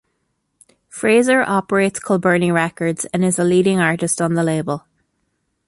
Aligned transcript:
Fraser 0.89 1.43
operates 1.43 1.99
Culburnie 1.99 2.51
Records, 2.51 3.05
and 3.13 3.23
is 3.23 3.37
a 3.37 3.43
leading 3.43 3.79
artist 3.79 4.19
on 4.19 4.33
the 4.33 4.41
label. 4.43 4.87